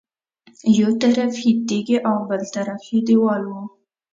[0.79, 3.53] یو طرف یې تیږې او بل طرف یې دېوال و.